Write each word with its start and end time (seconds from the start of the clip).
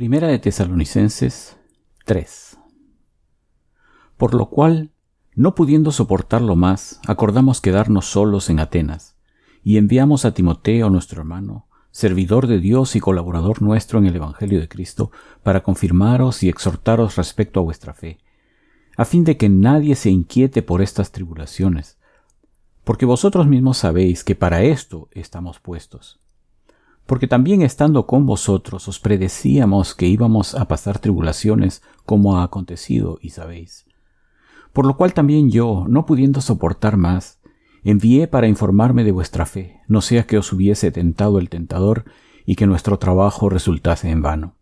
Primera 0.00 0.28
de 0.28 0.38
Tesalonicenses 0.38 1.58
3. 2.06 2.56
Por 4.16 4.32
lo 4.32 4.48
cual, 4.48 4.92
no 5.34 5.54
pudiendo 5.54 5.92
soportarlo 5.92 6.56
más, 6.56 7.02
acordamos 7.06 7.60
quedarnos 7.60 8.06
solos 8.06 8.48
en 8.48 8.60
Atenas, 8.60 9.18
y 9.62 9.76
enviamos 9.76 10.24
a 10.24 10.32
Timoteo, 10.32 10.88
nuestro 10.88 11.20
hermano, 11.20 11.66
servidor 11.90 12.46
de 12.46 12.60
Dios 12.60 12.96
y 12.96 13.00
colaborador 13.00 13.60
nuestro 13.60 13.98
en 13.98 14.06
el 14.06 14.16
Evangelio 14.16 14.58
de 14.58 14.70
Cristo, 14.70 15.10
para 15.42 15.62
confirmaros 15.62 16.42
y 16.44 16.48
exhortaros 16.48 17.16
respecto 17.16 17.60
a 17.60 17.64
vuestra 17.64 17.92
fe, 17.92 18.20
a 18.96 19.04
fin 19.04 19.24
de 19.24 19.36
que 19.36 19.50
nadie 19.50 19.96
se 19.96 20.08
inquiete 20.08 20.62
por 20.62 20.80
estas 20.80 21.12
tribulaciones, 21.12 21.98
porque 22.84 23.04
vosotros 23.04 23.46
mismos 23.46 23.76
sabéis 23.76 24.24
que 24.24 24.34
para 24.34 24.62
esto 24.62 25.10
estamos 25.12 25.60
puestos. 25.60 26.20
Porque 27.10 27.26
también 27.26 27.62
estando 27.62 28.06
con 28.06 28.24
vosotros 28.24 28.86
os 28.86 29.00
predecíamos 29.00 29.96
que 29.96 30.06
íbamos 30.06 30.54
a 30.54 30.68
pasar 30.68 31.00
tribulaciones 31.00 31.82
como 32.06 32.38
ha 32.38 32.44
acontecido 32.44 33.18
y 33.20 33.30
sabéis. 33.30 33.84
Por 34.72 34.86
lo 34.86 34.96
cual 34.96 35.12
también 35.12 35.50
yo, 35.50 35.86
no 35.88 36.06
pudiendo 36.06 36.40
soportar 36.40 36.96
más, 36.96 37.40
envié 37.82 38.28
para 38.28 38.46
informarme 38.46 39.02
de 39.02 39.10
vuestra 39.10 39.44
fe, 39.44 39.80
no 39.88 40.02
sea 40.02 40.28
que 40.28 40.38
os 40.38 40.52
hubiese 40.52 40.92
tentado 40.92 41.40
el 41.40 41.48
tentador 41.48 42.04
y 42.46 42.54
que 42.54 42.68
nuestro 42.68 43.00
trabajo 43.00 43.48
resultase 43.48 44.08
en 44.08 44.22
vano. 44.22 44.54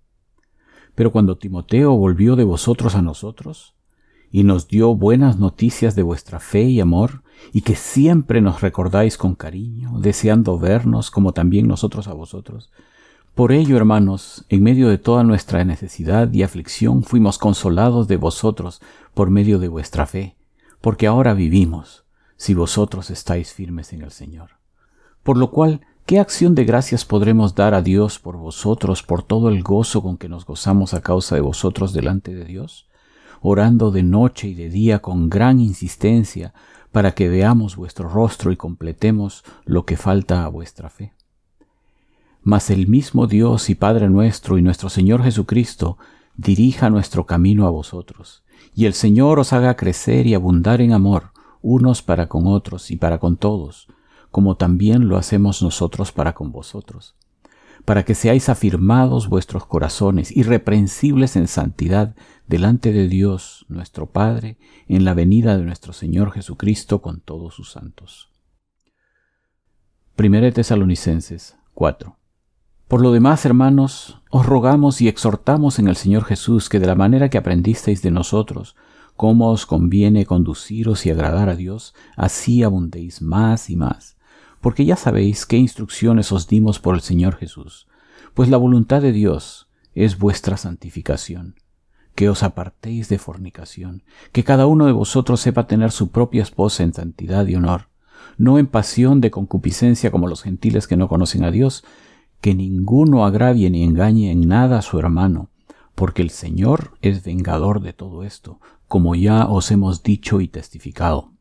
Pero 0.94 1.12
cuando 1.12 1.36
Timoteo 1.36 1.94
volvió 1.98 2.34
de 2.34 2.44
vosotros 2.44 2.94
a 2.94 3.02
nosotros, 3.02 3.74
y 4.30 4.44
nos 4.44 4.68
dio 4.68 4.94
buenas 4.94 5.38
noticias 5.38 5.94
de 5.94 6.02
vuestra 6.02 6.40
fe 6.40 6.62
y 6.62 6.80
amor, 6.80 7.22
y 7.52 7.62
que 7.62 7.76
siempre 7.76 8.40
nos 8.40 8.60
recordáis 8.60 9.16
con 9.16 9.34
cariño, 9.34 9.98
deseando 10.00 10.58
vernos 10.58 11.10
como 11.10 11.32
también 11.32 11.66
nosotros 11.66 12.08
a 12.08 12.12
vosotros. 12.12 12.70
Por 13.34 13.52
ello, 13.52 13.76
hermanos, 13.76 14.44
en 14.48 14.64
medio 14.64 14.88
de 14.88 14.98
toda 14.98 15.22
nuestra 15.22 15.64
necesidad 15.64 16.32
y 16.32 16.42
aflicción, 16.42 17.04
fuimos 17.04 17.38
consolados 17.38 18.08
de 18.08 18.16
vosotros 18.16 18.82
por 19.14 19.30
medio 19.30 19.60
de 19.60 19.68
vuestra 19.68 20.06
fe, 20.06 20.36
porque 20.80 21.06
ahora 21.06 21.34
vivimos, 21.34 22.04
si 22.36 22.54
vosotros 22.54 23.10
estáis 23.10 23.52
firmes 23.52 23.92
en 23.92 24.02
el 24.02 24.10
Señor. 24.10 24.50
Por 25.22 25.36
lo 25.36 25.50
cual, 25.50 25.82
¿qué 26.04 26.18
acción 26.18 26.54
de 26.54 26.64
gracias 26.64 27.04
podremos 27.04 27.54
dar 27.54 27.74
a 27.74 27.82
Dios 27.82 28.18
por 28.18 28.36
vosotros, 28.36 29.02
por 29.02 29.22
todo 29.22 29.50
el 29.50 29.62
gozo 29.62 30.02
con 30.02 30.16
que 30.16 30.28
nos 30.28 30.44
gozamos 30.44 30.94
a 30.94 31.00
causa 31.00 31.36
de 31.36 31.40
vosotros 31.40 31.92
delante 31.92 32.34
de 32.34 32.44
Dios? 32.44 32.88
Orando 33.40 33.90
de 33.90 34.02
noche 34.02 34.48
y 34.48 34.54
de 34.54 34.68
día 34.68 35.00
con 35.00 35.28
gran 35.28 35.60
insistencia, 35.60 36.52
para 36.92 37.12
que 37.12 37.28
veamos 37.28 37.76
vuestro 37.76 38.08
rostro 38.08 38.50
y 38.50 38.56
completemos 38.56 39.44
lo 39.64 39.84
que 39.84 39.96
falta 39.96 40.44
a 40.44 40.48
vuestra 40.48 40.88
fe. 40.90 41.12
Mas 42.42 42.70
el 42.70 42.86
mismo 42.86 43.26
Dios 43.26 43.68
y 43.70 43.74
Padre 43.74 44.08
nuestro 44.08 44.58
y 44.58 44.62
nuestro 44.62 44.88
Señor 44.88 45.22
Jesucristo 45.22 45.98
dirija 46.36 46.88
nuestro 46.88 47.26
camino 47.26 47.66
a 47.66 47.70
vosotros, 47.70 48.42
y 48.74 48.86
el 48.86 48.94
Señor 48.94 49.38
os 49.38 49.52
haga 49.52 49.76
crecer 49.76 50.26
y 50.26 50.34
abundar 50.34 50.80
en 50.80 50.92
amor, 50.92 51.32
unos 51.62 52.02
para 52.02 52.28
con 52.28 52.46
otros 52.46 52.90
y 52.90 52.96
para 52.96 53.18
con 53.18 53.36
todos, 53.36 53.88
como 54.30 54.56
también 54.56 55.08
lo 55.08 55.16
hacemos 55.16 55.62
nosotros 55.62 56.12
para 56.12 56.34
con 56.34 56.52
vosotros, 56.52 57.14
para 57.88 58.04
que 58.04 58.14
seáis 58.14 58.50
afirmados 58.50 59.30
vuestros 59.30 59.64
corazones, 59.64 60.36
irreprensibles 60.36 61.36
en 61.36 61.48
santidad 61.48 62.14
delante 62.46 62.92
de 62.92 63.08
Dios 63.08 63.64
nuestro 63.70 64.10
Padre, 64.10 64.58
en 64.88 65.06
la 65.06 65.14
venida 65.14 65.56
de 65.56 65.64
nuestro 65.64 65.94
Señor 65.94 66.32
Jesucristo 66.32 67.00
con 67.00 67.20
todos 67.20 67.54
sus 67.54 67.70
santos. 67.72 68.28
Primera 70.16 70.52
Tesalonicenses 70.52 71.56
4. 71.72 72.18
Por 72.88 73.00
lo 73.00 73.10
demás, 73.10 73.46
hermanos, 73.46 74.20
os 74.30 74.44
rogamos 74.44 75.00
y 75.00 75.08
exhortamos 75.08 75.78
en 75.78 75.88
el 75.88 75.96
Señor 75.96 76.24
Jesús 76.24 76.68
que 76.68 76.80
de 76.80 76.88
la 76.88 76.94
manera 76.94 77.30
que 77.30 77.38
aprendisteis 77.38 78.02
de 78.02 78.10
nosotros, 78.10 78.76
cómo 79.16 79.50
os 79.50 79.64
conviene 79.64 80.26
conduciros 80.26 81.06
y 81.06 81.10
agradar 81.10 81.48
a 81.48 81.56
Dios, 81.56 81.94
así 82.18 82.62
abundéis 82.62 83.22
más 83.22 83.70
y 83.70 83.76
más, 83.76 84.17
porque 84.60 84.84
ya 84.84 84.96
sabéis 84.96 85.46
qué 85.46 85.56
instrucciones 85.56 86.32
os 86.32 86.48
dimos 86.48 86.78
por 86.78 86.94
el 86.94 87.00
Señor 87.00 87.36
Jesús, 87.36 87.86
pues 88.34 88.48
la 88.48 88.56
voluntad 88.56 89.02
de 89.02 89.12
Dios 89.12 89.68
es 89.94 90.18
vuestra 90.18 90.56
santificación, 90.56 91.56
que 92.14 92.28
os 92.28 92.42
apartéis 92.42 93.08
de 93.08 93.18
fornicación, 93.18 94.02
que 94.32 94.44
cada 94.44 94.66
uno 94.66 94.86
de 94.86 94.92
vosotros 94.92 95.40
sepa 95.40 95.66
tener 95.66 95.90
su 95.90 96.10
propia 96.10 96.42
esposa 96.42 96.82
en 96.82 96.92
santidad 96.92 97.46
y 97.46 97.54
honor, 97.54 97.88
no 98.36 98.58
en 98.58 98.66
pasión 98.66 99.20
de 99.20 99.30
concupiscencia 99.30 100.10
como 100.10 100.28
los 100.28 100.42
gentiles 100.42 100.86
que 100.86 100.96
no 100.96 101.08
conocen 101.08 101.44
a 101.44 101.50
Dios, 101.50 101.84
que 102.40 102.54
ninguno 102.54 103.24
agravie 103.24 103.70
ni 103.70 103.82
engañe 103.82 104.30
en 104.30 104.48
nada 104.48 104.78
a 104.78 104.82
su 104.82 104.98
hermano, 104.98 105.50
porque 105.94 106.22
el 106.22 106.30
Señor 106.30 106.92
es 107.02 107.24
vengador 107.24 107.80
de 107.80 107.92
todo 107.92 108.22
esto, 108.22 108.60
como 108.86 109.14
ya 109.14 109.46
os 109.46 109.70
hemos 109.70 110.02
dicho 110.02 110.40
y 110.40 110.48
testificado. 110.48 111.32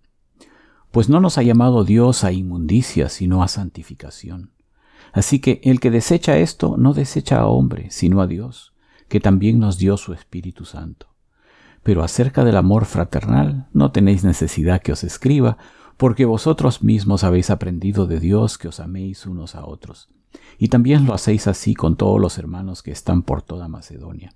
Pues 0.97 1.09
no 1.09 1.19
nos 1.19 1.38
ha 1.38 1.44
llamado 1.44 1.84
Dios 1.84 2.24
a 2.24 2.31
inmundicia, 2.31 3.08
sino 3.09 3.44
a 3.44 3.47
santificación. 3.47 4.50
Así 5.13 5.38
que 5.38 5.62
el 5.63 5.80
que 5.80 5.91
desecha 5.91 6.40
esto 6.40 6.75
no 6.75 6.96
desecha 6.96 7.40
a 7.40 7.46
hombre, 7.46 7.91
sino 7.91 8.19
a 8.19 8.25
Dios, 8.25 8.74
que 9.08 9.19
también 9.19 9.59
nos 9.59 9.78
dio 9.78 9.96
su 9.97 10.13
Espíritu 10.13 10.66
Santo. 10.66 11.06
Pero 11.84 12.03
acerca 12.03 12.44
del 12.44 12.58
amor 12.58 12.85
fraternal 12.85 13.68
no 13.74 13.91
tenéis 13.91 14.24
necesidad 14.24 14.81
que 14.81 14.91
os 14.91 15.03
escriba, 15.03 15.59
porque 15.97 16.25
vosotros 16.25 16.81
mismos 16.81 17.24
habéis 17.24 17.52
aprendido 17.52 18.08
de 18.08 18.19
Dios 18.19 18.58
que 18.58 18.69
os 18.69 18.79
améis 18.79 19.28
unos 19.28 19.53
a 19.53 19.68
otros, 19.68 20.09
y 20.58 20.69
también 20.69 21.06
lo 21.06 21.14
hacéis 21.14 21.46
así 21.46 21.75
con 21.75 21.96
todos 21.96 22.19
los 22.19 22.40
hermanos 22.40 22.81
que 22.81 22.90
están 22.90 23.22
por 23.22 23.44
toda 23.44 23.68
Macedonia. 23.68 24.34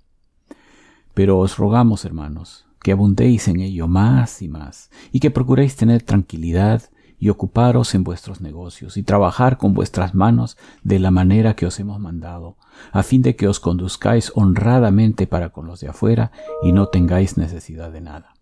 Pero 1.12 1.40
os 1.40 1.56
rogamos, 1.56 2.04
hermanos, 2.04 2.66
que 2.82 2.92
abundéis 2.92 3.48
en 3.48 3.60
ello 3.60 3.88
más 3.88 4.42
y 4.42 4.48
más, 4.48 4.90
y 5.12 5.20
que 5.20 5.30
procuréis 5.30 5.76
tener 5.76 6.02
tranquilidad 6.02 6.82
y 7.18 7.28
ocuparos 7.28 7.94
en 7.94 8.02
vuestros 8.02 8.40
negocios 8.40 8.96
y 8.96 9.04
trabajar 9.04 9.56
con 9.56 9.74
vuestras 9.74 10.12
manos 10.12 10.56
de 10.82 10.98
la 10.98 11.12
manera 11.12 11.54
que 11.54 11.66
os 11.66 11.78
hemos 11.78 12.00
mandado, 12.00 12.56
a 12.90 13.04
fin 13.04 13.22
de 13.22 13.36
que 13.36 13.46
os 13.46 13.60
conduzcáis 13.60 14.32
honradamente 14.34 15.28
para 15.28 15.50
con 15.50 15.68
los 15.68 15.78
de 15.78 15.88
afuera 15.88 16.32
y 16.64 16.72
no 16.72 16.88
tengáis 16.88 17.36
necesidad 17.36 17.92
de 17.92 18.00
nada. 18.00 18.34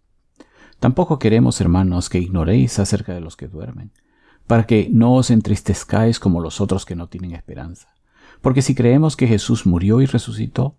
Tampoco 0.79 1.19
queremos, 1.19 1.61
hermanos, 1.61 2.09
que 2.09 2.21
ignoréis 2.21 2.79
acerca 2.79 3.13
de 3.13 3.21
los 3.21 3.37
que 3.37 3.49
duermen, 3.49 3.93
para 4.47 4.65
que 4.65 4.89
no 4.91 5.13
os 5.13 5.31
entristezcáis 5.31 6.19
como 6.19 6.41
los 6.41 6.63
otros 6.63 6.87
que 6.87 6.97
no 6.97 7.09
tienen 7.09 7.33
esperanza. 7.33 7.89
Porque 8.41 8.63
si 8.63 8.75
creemos 8.75 9.15
que 9.15 9.27
Jesús 9.27 9.67
murió 9.67 10.01
y 10.01 10.07
resucitó, 10.07 10.79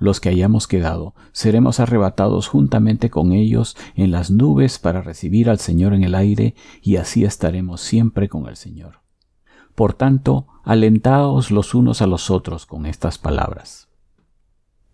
los 0.00 0.18
que 0.18 0.30
hayamos 0.30 0.66
quedado, 0.66 1.14
seremos 1.32 1.78
arrebatados 1.78 2.48
juntamente 2.48 3.10
con 3.10 3.32
ellos 3.32 3.76
en 3.94 4.10
las 4.10 4.30
nubes 4.30 4.78
para 4.78 5.02
recibir 5.02 5.48
al 5.50 5.60
Señor 5.60 5.92
en 5.92 6.02
el 6.02 6.14
aire, 6.14 6.54
y 6.82 6.96
así 6.96 7.24
estaremos 7.24 7.82
siempre 7.82 8.28
con 8.28 8.48
el 8.48 8.56
Señor. 8.56 9.00
Por 9.74 9.92
tanto, 9.92 10.46
alentaos 10.64 11.50
los 11.50 11.74
unos 11.74 12.02
a 12.02 12.06
los 12.06 12.30
otros 12.30 12.66
con 12.66 12.86
estas 12.86 13.18
palabras. 13.18 13.88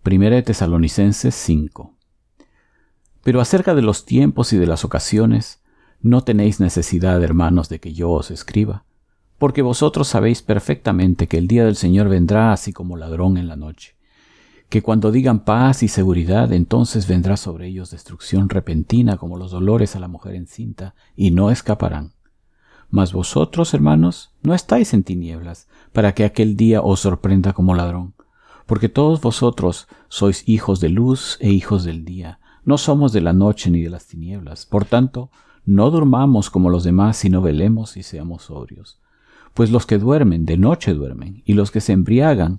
Primera 0.03 0.37
de 0.37 0.43
Tesalonicenses 0.43 1.34
5. 1.34 1.94
Pero 3.23 3.41
acerca 3.41 3.75
de 3.75 3.83
los 3.83 4.05
tiempos 4.05 4.53
y 4.53 4.59
de 4.59 4.67
las 4.67 4.85
ocasiones, 4.85 5.62
no 6.00 6.23
tenéis 6.23 6.61
necesidad, 6.61 7.23
hermanos, 7.23 7.69
de 7.69 7.81
que 7.81 7.93
yo 7.93 8.11
os 8.11 8.31
escriba, 8.31 8.85
porque 9.38 9.62
vosotros 9.62 10.09
sabéis 10.09 10.43
perfectamente 10.43 11.29
que 11.29 11.38
el 11.38 11.47
día 11.47 11.64
del 11.64 11.76
Señor 11.76 12.09
vendrá 12.09 12.52
así 12.52 12.73
como 12.73 12.97
ladrón 12.97 13.37
en 13.38 13.49
la 13.49 13.56
noche 13.56 13.95
que 14.68 14.82
cuando 14.82 15.12
digan 15.12 15.44
paz 15.44 15.82
y 15.82 15.88
seguridad, 15.88 16.52
entonces 16.52 17.06
vendrá 17.06 17.36
sobre 17.36 17.68
ellos 17.68 17.90
destrucción 17.90 18.48
repentina 18.48 19.16
como 19.16 19.36
los 19.36 19.50
dolores 19.50 19.94
a 19.94 20.00
la 20.00 20.08
mujer 20.08 20.34
encinta, 20.34 20.94
y 21.14 21.30
no 21.30 21.50
escaparán. 21.50 22.12
Mas 22.90 23.12
vosotros, 23.12 23.74
hermanos, 23.74 24.32
no 24.42 24.54
estáis 24.54 24.94
en 24.94 25.04
tinieblas, 25.04 25.68
para 25.92 26.14
que 26.14 26.24
aquel 26.24 26.56
día 26.56 26.82
os 26.82 27.00
sorprenda 27.00 27.52
como 27.52 27.74
ladrón, 27.74 28.14
porque 28.66 28.88
todos 28.88 29.20
vosotros 29.20 29.86
sois 30.08 30.48
hijos 30.48 30.80
de 30.80 30.88
luz 30.88 31.38
e 31.40 31.50
hijos 31.50 31.84
del 31.84 32.04
día, 32.04 32.40
no 32.64 32.78
somos 32.78 33.12
de 33.12 33.20
la 33.20 33.32
noche 33.32 33.70
ni 33.70 33.80
de 33.80 33.90
las 33.90 34.06
tinieblas. 34.06 34.66
Por 34.66 34.84
tanto, 34.84 35.30
no 35.64 35.90
durmamos 35.90 36.50
como 36.50 36.68
los 36.68 36.82
demás, 36.82 37.16
sino 37.16 37.40
velemos 37.40 37.96
y 37.96 38.02
seamos 38.02 38.42
sobrios. 38.42 38.98
Pues 39.54 39.70
los 39.70 39.86
que 39.86 39.98
duermen 39.98 40.44
de 40.44 40.58
noche 40.58 40.92
duermen, 40.92 41.42
y 41.44 41.54
los 41.54 41.70
que 41.70 41.80
se 41.80 41.92
embriagan 41.92 42.58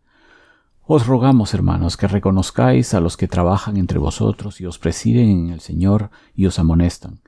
Os 0.93 1.07
rogamos, 1.07 1.53
hermanos, 1.53 1.95
que 1.95 2.05
reconozcáis 2.05 2.93
a 2.93 2.99
los 2.99 3.15
que 3.15 3.29
trabajan 3.29 3.77
entre 3.77 3.97
vosotros 3.97 4.59
y 4.59 4.65
os 4.65 4.77
presiden 4.77 5.29
en 5.29 5.49
el 5.51 5.61
Señor 5.61 6.09
y 6.35 6.47
os 6.47 6.59
amonestan, 6.59 7.21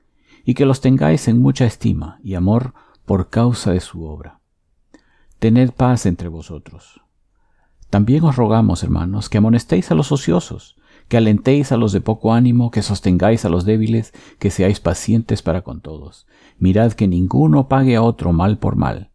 y 0.44 0.52
que 0.52 0.66
los 0.66 0.82
tengáis 0.82 1.28
en 1.28 1.40
mucha 1.40 1.64
estima 1.64 2.18
y 2.22 2.34
amor 2.34 2.74
por 3.06 3.30
causa 3.30 3.72
de 3.72 3.80
su 3.80 4.04
obra. 4.04 4.40
Tened 5.38 5.70
paz 5.70 6.04
entre 6.04 6.28
vosotros. 6.28 7.00
También 7.88 8.24
os 8.24 8.36
rogamos, 8.36 8.82
hermanos, 8.82 9.30
que 9.30 9.38
amonestéis 9.38 9.90
a 9.90 9.94
los 9.94 10.12
ociosos, 10.12 10.76
que 11.08 11.16
alentéis 11.16 11.72
a 11.72 11.78
los 11.78 11.92
de 11.92 12.02
poco 12.02 12.34
ánimo, 12.34 12.70
que 12.70 12.82
sostengáis 12.82 13.46
a 13.46 13.48
los 13.48 13.64
débiles, 13.64 14.12
que 14.38 14.50
seáis 14.50 14.78
pacientes 14.78 15.40
para 15.40 15.62
con 15.62 15.80
todos. 15.80 16.26
Mirad 16.58 16.92
que 16.92 17.08
ninguno 17.08 17.66
pague 17.66 17.96
a 17.96 18.02
otro 18.02 18.34
mal 18.34 18.58
por 18.58 18.76
mal. 18.76 19.10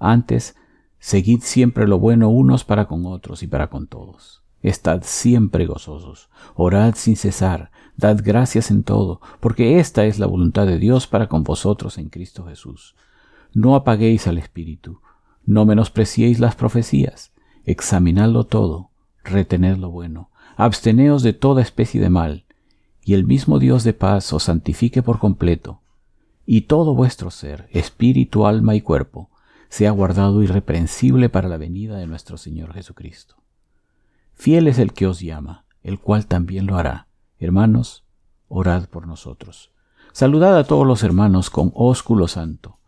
Antes, 0.00 0.56
seguid 1.02 1.40
siempre 1.42 1.88
lo 1.88 1.98
bueno 1.98 2.28
unos 2.28 2.62
para 2.62 2.86
con 2.86 3.06
otros 3.06 3.42
y 3.42 3.48
para 3.48 3.66
con 3.66 3.88
todos. 3.88 4.44
Estad 4.62 5.02
siempre 5.02 5.66
gozosos, 5.66 6.30
orad 6.54 6.94
sin 6.94 7.16
cesar, 7.16 7.72
dad 7.96 8.20
gracias 8.22 8.70
en 8.70 8.84
todo, 8.84 9.20
porque 9.40 9.80
esta 9.80 10.04
es 10.04 10.20
la 10.20 10.26
voluntad 10.26 10.64
de 10.64 10.78
Dios 10.78 11.08
para 11.08 11.28
con 11.28 11.42
vosotros 11.42 11.98
en 11.98 12.08
Cristo 12.08 12.46
Jesús. 12.46 12.94
No 13.52 13.74
apaguéis 13.74 14.28
al 14.28 14.38
Espíritu, 14.38 15.00
no 15.44 15.64
menospreciéis 15.64 16.38
las 16.38 16.54
profecías, 16.54 17.32
examinadlo 17.64 18.44
todo, 18.44 18.90
retened 19.24 19.78
lo 19.78 19.90
bueno, 19.90 20.30
absteneos 20.56 21.24
de 21.24 21.32
toda 21.32 21.62
especie 21.62 22.00
de 22.00 22.10
mal, 22.10 22.44
y 23.02 23.14
el 23.14 23.24
mismo 23.24 23.58
Dios 23.58 23.82
de 23.82 23.92
paz 23.92 24.32
os 24.32 24.44
santifique 24.44 25.02
por 25.02 25.18
completo, 25.18 25.80
y 26.46 26.62
todo 26.62 26.94
vuestro 26.94 27.32
ser, 27.32 27.68
espíritu, 27.72 28.46
alma 28.46 28.76
y 28.76 28.80
cuerpo, 28.80 29.31
sea 29.72 29.90
guardado 29.90 30.42
irreprensible 30.42 31.30
para 31.30 31.48
la 31.48 31.56
venida 31.56 31.96
de 31.96 32.06
nuestro 32.06 32.36
Señor 32.36 32.74
Jesucristo. 32.74 33.36
Fiel 34.34 34.68
es 34.68 34.78
el 34.78 34.92
que 34.92 35.06
os 35.06 35.20
llama, 35.20 35.64
el 35.82 35.98
cual 35.98 36.26
también 36.26 36.66
lo 36.66 36.76
hará. 36.76 37.06
Hermanos, 37.38 38.04
orad 38.48 38.86
por 38.90 39.06
nosotros. 39.06 39.72
Saludad 40.12 40.58
a 40.58 40.64
todos 40.64 40.86
los 40.86 41.02
hermanos 41.02 41.48
con 41.48 41.72
ósculo 41.74 42.28
santo. 42.28 42.80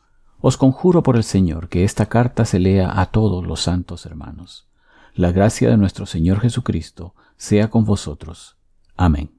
Os 0.43 0.59
conjuro 0.59 1.03
por 1.03 1.17
el 1.17 1.25
Señor 1.25 1.71
que 1.71 1.85
esta 1.85 2.05
carta 2.05 2.45
se 2.45 2.59
lea 2.59 3.01
a 3.01 3.07
todos 3.07 3.47
los 3.47 3.61
santos 3.61 4.05
hermanos. 4.05 4.69
La 5.15 5.33
gracia 5.33 5.71
de 5.71 5.79
nuestro 5.79 6.05
Señor 6.05 6.41
Jesucristo 6.41 7.15
sea 7.39 7.71
con 7.71 7.87
vosotros. 7.87 8.59
Amén. 8.95 9.31